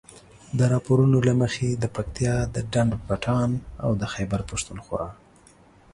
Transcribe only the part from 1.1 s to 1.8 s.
له مخې